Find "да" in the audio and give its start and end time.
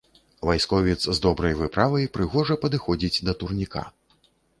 3.29-3.37